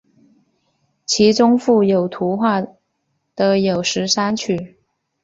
[1.05, 2.63] 其中附有图画
[3.35, 4.79] 的有十三曲。